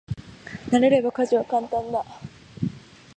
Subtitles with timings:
[0.71, 2.03] 慣れれば家事は簡単だ。